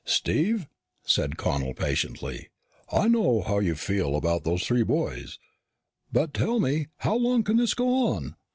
[0.03, 0.67] "Steve,"
[1.03, 2.49] said Connel patiently,
[2.91, 5.37] "I know how you feel about those three boys,
[6.11, 8.35] but tell me, how long can this go on?